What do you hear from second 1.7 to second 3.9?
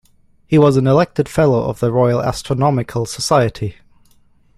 the Royal Astronomical Society.